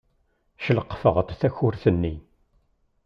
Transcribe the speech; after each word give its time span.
Cleqfeɣ-d 0.63 1.29
takurt-nni. 1.39 2.15